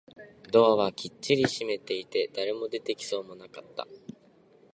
[0.51, 3.85] ドアはきっちりと閉まっていて、誰も出てきそうもなかった